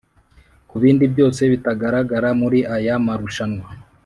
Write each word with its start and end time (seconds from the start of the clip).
Ku 0.69 0.75
bindi 0.83 1.03
byose 1.13 1.41
bitagaragara 1.51 2.29
muri 2.41 2.59
aya 2.75 2.95
marushanwa 3.05 3.67